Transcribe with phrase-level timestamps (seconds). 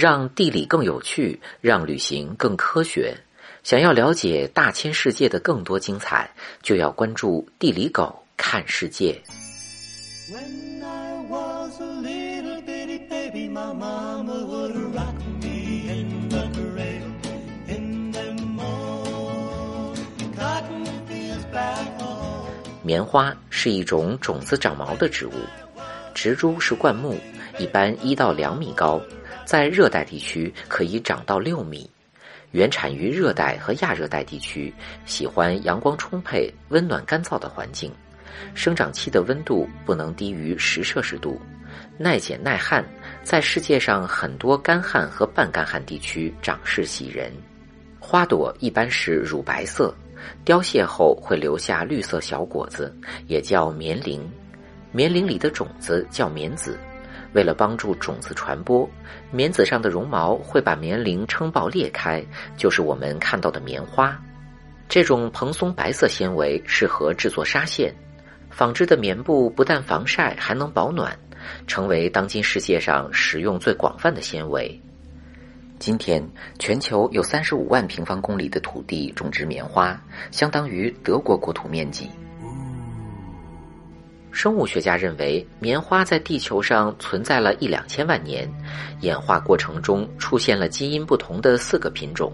[0.00, 3.14] 让地理更有趣让旅行更科学。
[3.62, 6.30] 想要了解大千世界的更多精彩
[6.62, 9.20] 就要关注地理狗看世界。
[22.82, 25.32] 棉花是一种种子长毛的植物
[26.14, 27.14] 植株是灌木
[27.58, 28.98] 一般一到两米高
[29.50, 31.90] 在热带地区可以长到六米。
[32.52, 34.72] 原产于热带和亚热带地区，
[35.04, 37.92] 喜欢阳光充沛、温暖干燥的环境。
[38.54, 41.40] 生长期的温度不能低于十摄氏度，
[41.98, 42.84] 耐碱耐旱，
[43.24, 47.32] 在世界上很多干旱和半干旱地区长势喜人。
[47.98, 49.92] 花朵一般是乳白色，
[50.44, 52.96] 凋谢后会留下绿色小果子，
[53.26, 54.30] 也叫棉铃。
[54.92, 56.78] 棉铃里的种子叫棉籽。
[57.32, 58.88] 为了帮助种子传播，
[59.30, 62.24] 棉籽上的绒毛会把棉铃撑爆裂开，
[62.56, 64.20] 就是我们看到的棉花。
[64.88, 67.94] 这种蓬松白色纤维适合制作纱线。
[68.50, 71.16] 纺织的棉布不但防晒，还能保暖，
[71.68, 74.78] 成为当今世界上使用最广泛的纤维。
[75.78, 76.22] 今天，
[76.58, 79.98] 全球有三十五万平方公里的土地种植棉花，
[80.32, 82.10] 相当于德国国土面积。
[84.32, 88.48] 生物学家认为，棉花在地球上存在了一两千万年，
[89.00, 92.32] 演化过程中出现了基因不同的四个品种。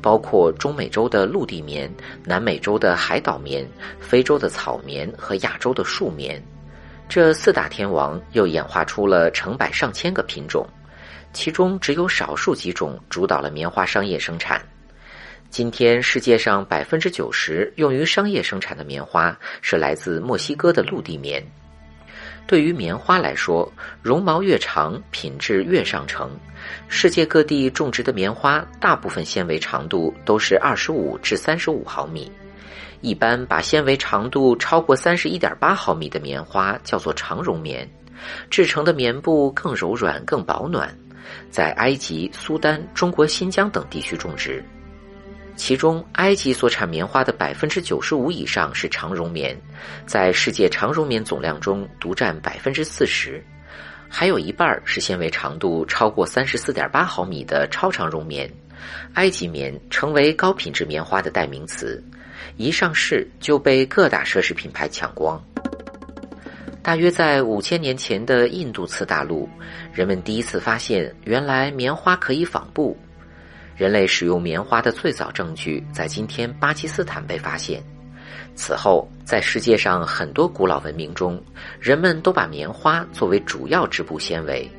[0.00, 1.92] 包括中美洲的陆地棉、
[2.24, 3.66] 南美洲的海岛棉、
[3.98, 6.40] 非洲的草棉和亚洲的树棉，
[7.08, 10.64] 这四大天王又演化出了成百上千个品种，
[11.32, 14.62] 其中只有少数几种主导了棉花商业生产。
[15.52, 21.46] 今天世界上百分之九十用于商业生产的棉花是来自墨西哥的陆地棉。
[22.46, 26.30] 对于棉花来说，绒毛越长，品质越上乘。
[26.88, 32.32] 世界各地种植的棉花，大部分纤维长度都是二十五至三十五毫米。
[33.02, 37.86] 一般把纤维长度超过三十一点八毫米的棉花叫做长绒棉，
[38.48, 40.96] 制成的棉布更柔软、更保暖。
[41.50, 44.64] 在埃及、苏丹、中国新疆等地区种植。
[45.64, 49.56] 其中，埃及所产棉花的百分之九十五以上是长绒棉，
[50.04, 53.40] 在世界长绒棉总量中独占百分之四十，
[54.08, 58.52] 还有一半是纤维长度超过三十四点八毫米的超长绒棉。
[59.14, 62.02] 埃及棉成为高品质棉花的代名词，
[62.56, 65.40] 一上市就被各大奢侈品牌抢光。
[66.82, 69.48] 大约在五千年前的印度次大陆，
[69.94, 72.98] 人们第一次发现原来棉花可以纺布。
[73.76, 77.82] 人类使用棉花的最早证据在今天巴基斯坦被发现。
[78.54, 81.42] 此后，在世界上很多古老文明中，
[81.80, 84.70] 人们都把棉花作为主要织布纤维，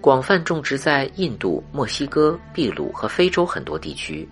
[0.00, 4.28] 广泛种植在印度、墨西哥、秘鲁和非洲很多地区。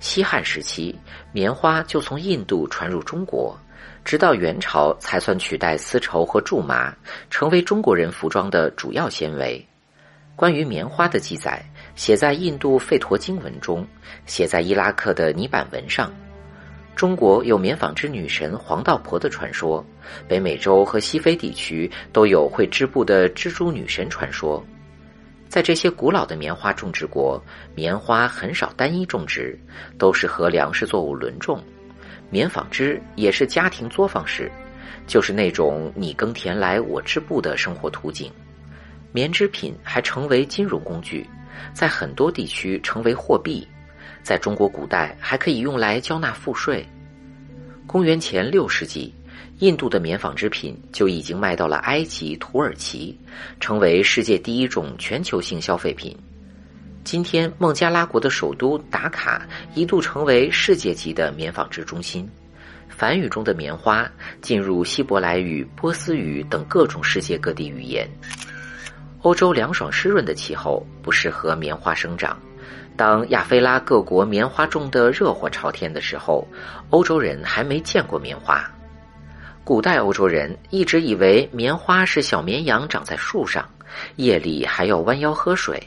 [0.00, 0.98] 西汉时期，
[1.32, 3.58] 棉花就从印度传入中国，
[4.04, 6.94] 直到元朝才算取代丝绸和苎麻，
[7.28, 9.62] 成为中国人服装的主要纤维。
[10.38, 11.60] 关于棉花的记载。
[11.96, 13.84] 写在印度吠陀经文中，
[14.24, 16.14] 写在伊拉克的泥板文上。
[16.94, 19.84] 中国有棉纺织女神黄道婆的传说，
[20.28, 24.64] 北美洲和西非地区都有会织布的蜘蛛女神传说。
[25.48, 27.42] 在这些古老的棉花种植国，
[27.74, 29.58] 棉花很少单一种植，
[29.98, 31.60] 都是和粮食作物轮种。
[32.30, 34.48] 棉纺织也是家庭作坊式，
[35.04, 38.30] 就是那种你耕田来我织布的生活图景。
[39.12, 41.26] 棉织品还成为金融工具。
[41.74, 43.66] 在很多地区成为货币，
[44.22, 46.86] 在中国古代还可以用来交纳赋税。
[47.84, 49.12] 公元前六世纪，
[49.58, 53.18] 印度的棉纺织品就已经卖到了埃及、土耳其，
[53.58, 56.16] 成为世界第一种全球性消费品。
[57.02, 62.28] 今天，孟加拉国的首都达卡一度成为世界级的棉纺织中心。
[62.88, 64.10] 梵语中的棉花
[64.42, 68.08] 进入希伯来语、波斯语等各种世界各地语言。
[69.22, 72.38] 欧洲凉爽湿润的气候不适合棉花生长。
[72.96, 76.46] 当亚非拉各国棉花种得热火朝天的时候，
[76.90, 78.68] 欧洲人还没见过棉花。
[79.64, 83.68] 古代欧洲人一直以为棉花是小绵羊长在树上，
[84.16, 85.80] 夜里还要弯腰喝水。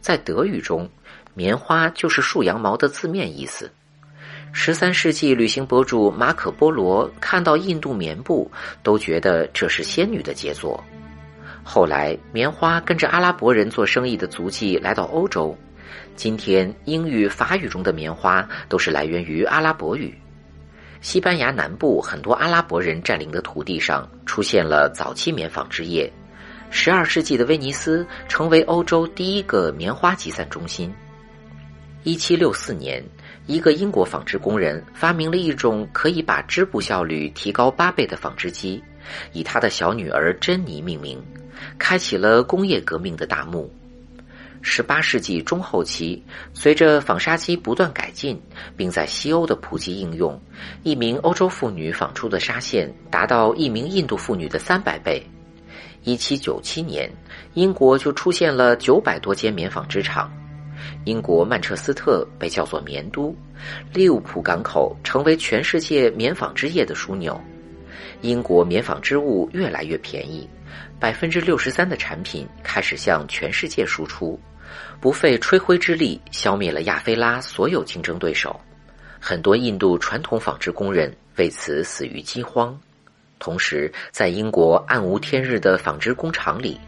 [0.00, 0.88] 在德语中，
[1.34, 3.70] 棉花就是树羊毛的字面意思。
[4.52, 8.50] 十三世纪旅行博主马可波罗看到印度棉布，
[8.82, 10.82] 都觉得这是仙女的杰作。
[11.64, 15.56] 后来，棉花跟着阿拉伯人做生意的足迹来到欧洲。
[16.16, 20.14] 今天，英语、法语中的棉花都是来源于阿拉伯语。
[21.00, 26.12] 西班牙南部很多阿拉伯人占领的土地上出现了早期棉纺织业。
[26.70, 30.92] 十二世纪的威尼斯成为欧洲第一个棉花集散中心。
[32.02, 33.02] 一七六四年，
[33.46, 38.82] 一个英国纺织工人发明了一种可以把织布效率提高八倍的纺织机，
[39.32, 41.22] 以他的小女儿珍妮命名，
[41.78, 43.72] 开启了工业革命的大幕。
[44.64, 46.22] 十八世纪中后期，
[46.54, 48.40] 随着纺纱机不断改进，
[48.76, 50.40] 并在西欧的普及应用，
[50.84, 55.20] 一名欧洲妇女纺出的纱线达到一名印度妇女的三百倍。
[56.04, 57.10] 一七九七年，
[57.54, 60.30] 英国就出现了九百多间棉纺织厂，
[61.04, 63.34] 英国曼彻斯特被叫做棉都，
[63.92, 67.40] 利物浦港口成为全世界棉纺织业的枢纽。
[68.22, 70.48] 英国棉纺织物越来越便宜，
[70.98, 74.40] 百分之六十三的产品开始向全世界输出。
[75.00, 78.58] 不费吹灰之力，消灭了亚非拉所有竞争对手。
[79.20, 82.78] 很多印度传统纺织工人为此死于饥荒。
[83.38, 86.80] 同时，在英国暗无天日的纺织工厂里，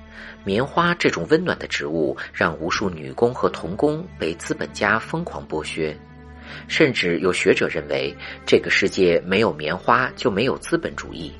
[0.44, 5.96] 棉花这种温暖的植物让无数女工和童工被资本家疯狂剥削。
[6.68, 8.14] 甚至有学者认为，
[8.46, 11.32] 这个世界没有棉花就没有资本主义。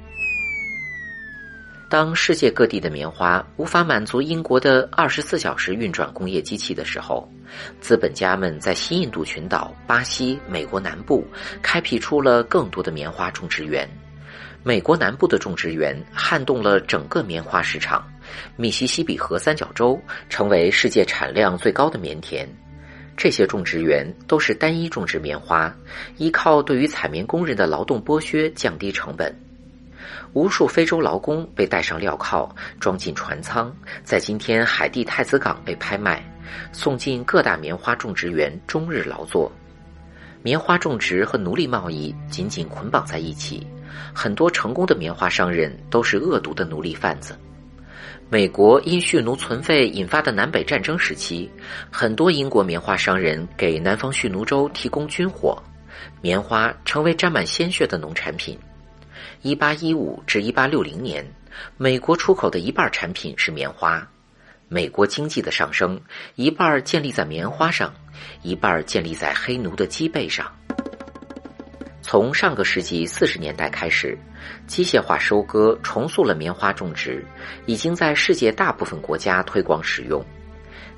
[1.91, 7.31] 当世界各地的棉花无法满足英国的二十四小时运转工业机器的时候，
[7.81, 11.25] 资本家们在西印度群岛、巴西、美国南部
[11.63, 13.89] 开辟出了更多的棉花种植园。
[14.65, 18.05] 美国南部的种植园撼动了整个棉花市场，
[18.57, 22.49] 密西西比河三角洲成为世界产量最高的棉田。
[23.17, 25.75] 这些种植园都是单一种植棉花，
[26.17, 29.35] 依靠对于采棉工人的劳动剥削降低成本。
[30.33, 36.25] 无数非洲劳工被带上镣铐，装进船舱，在今天海地太子港被拍卖，
[36.73, 39.51] 送进各大棉花种植园终日劳作。
[40.43, 43.67] 棉花种植和奴隶贸易紧紧捆绑在一起，
[44.13, 47.39] 很多成功的棉花商人都是恶毒的奴隶贩子。
[48.31, 51.49] 美国因蓄奴存废引发的南北战争时期，
[51.91, 55.63] 很多英国棉花商人给南方蓄奴州提供军火，
[56.21, 58.59] 棉花成为沾满鲜血的农产品。
[59.43, 61.25] 一八一五至一八六零年，
[61.77, 64.05] 美国出口的一半产品是棉花。
[64.69, 66.01] 美国经济的上升，
[66.35, 67.95] 一半建立在棉花上，
[68.43, 70.51] 一半建立在黑奴的脊背上。
[72.07, 74.17] 从上个世纪四十年代开始，
[74.67, 77.25] 机械化收割重塑了棉花种植，
[77.65, 80.23] 已经在世界大部分国家推广使用。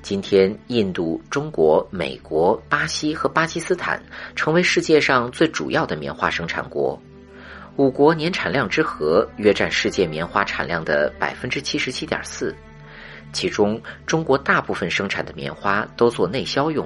[0.02, 4.02] 今天，印度、中国、美国、巴西和巴基斯坦
[4.34, 7.00] 成为世界上最主要的棉花生产国。
[7.76, 12.52] 五国年产量之和约占世界棉花产量的百分之七十七点四，
[13.32, 16.84] 其中中国大部分生产的棉花都做内销用。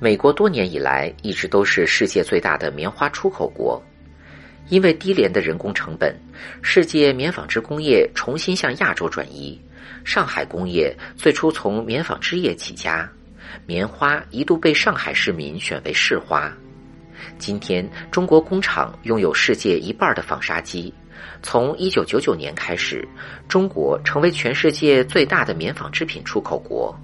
[0.00, 3.82] 美国多年以来一直都是世界最大的棉花出口国，
[4.68, 6.14] 因为低廉的人工成本，
[6.62, 9.60] 世界棉纺织工业重新向亚洲转移。
[10.04, 13.06] 上海工业最初从棉纺织业起家，
[13.66, 16.50] 棉花一度被上海市民选为市花。
[17.38, 20.92] 今天，中国工厂拥有世界一半的纺纱机。
[21.42, 23.06] 从一九九九年开始，
[23.46, 26.98] 中国成为全世界最大的棉纺织品出口国。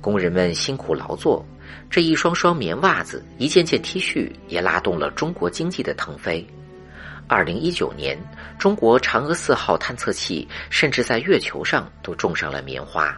[0.00, 1.46] 工人们辛苦劳作，
[1.88, 6.46] 这一双双棉袜子、一件件 T 恤，也拉动了中国经济的腾飞。
[7.28, 8.18] 二零一九年，
[8.58, 13.16] 中国嫦娥四号探测器甚至在月球上都种上了棉花。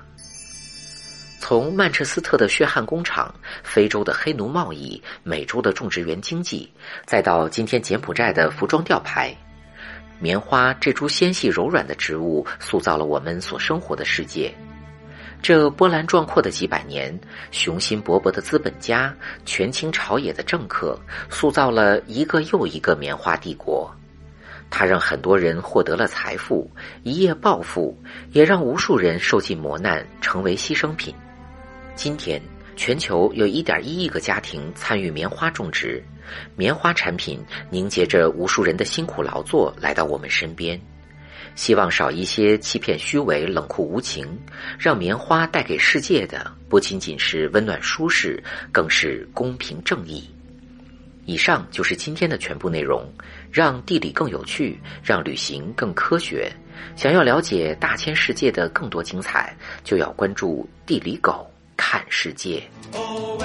[1.40, 6.70] 从曼彻斯特的血汗工厂、非洲的黑奴贸易、美洲的种植园经济，
[7.06, 9.34] 再到今天柬埔寨的服装吊牌，
[10.18, 14.52] 棉花这株纤细柔软的植物，塑造了我们所生活的世界。
[15.40, 17.18] 这波澜壮阔的几百年，
[17.50, 19.14] 雄心勃勃的资本家、
[19.46, 20.98] 权倾朝野的政客，
[21.30, 23.90] 塑造了一个又一个棉花帝国。
[24.68, 26.70] 它让很多人获得了财富，
[27.02, 27.96] 一夜暴富，
[28.32, 31.14] 也让无数人受尽磨难，成为牺牲品。
[31.94, 32.42] 今天，
[32.76, 36.04] 全球有一点一亿个家庭参与棉花种植，
[36.54, 40.78] 棉花产品凝结着无数人的辛苦劳作来到我们身边。
[41.54, 44.26] 希望少一些欺骗、虚伪、冷酷无情，
[44.78, 50.28] 让棉花带给世界的不仅仅是温暖舒适，更是公平正义。
[51.24, 53.06] 以上就是今天的全部内容。
[53.50, 56.52] 让地理更有趣，让旅行更科学。
[56.96, 62.62] 想要了解大千世界的更多精彩，就要关注地理狗看世界。
[62.92, 63.38] Oh,